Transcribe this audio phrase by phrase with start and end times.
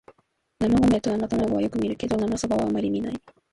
[0.59, 3.21] 生米と生卵はよく見るけど生麦はあまり見ない